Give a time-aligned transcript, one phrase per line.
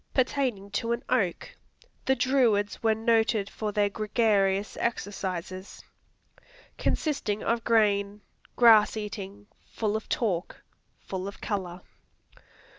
[0.15, 1.55] Pertaining to an oak;
[2.05, 5.83] "The Druids were noted for their gregarious exercises."
[6.79, 8.21] Consisting of grain.
[8.55, 9.45] Grass eating.
[9.73, 10.63] Full of talk.
[11.01, 11.81] Full of color.